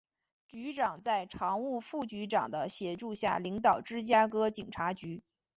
[0.47, 5.21] 局长在常务副局长的协助下领导芝加哥警察局。